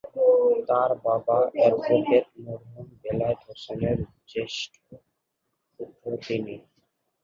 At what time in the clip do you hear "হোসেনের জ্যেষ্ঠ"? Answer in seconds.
3.47-4.73